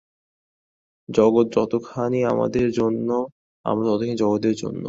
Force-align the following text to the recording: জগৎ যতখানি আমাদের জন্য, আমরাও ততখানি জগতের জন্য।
জগৎ 1.09 1.47
যতখানি 1.55 2.19
আমাদের 2.33 2.67
জন্য, 2.79 3.09
আমরাও 3.65 3.91
ততখানি 3.91 4.13
জগতের 4.21 4.55
জন্য। 4.61 4.79